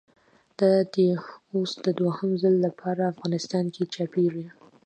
دا 0.59 0.71
دی 0.93 1.07
اوس 1.53 1.71
د 1.85 1.87
دوهم 1.99 2.31
ځل 2.41 2.53
له 2.65 2.69
پاره 2.79 3.03
افغانستان 3.13 3.65
کښي 3.73 3.85
چاپېږي. 3.93 4.47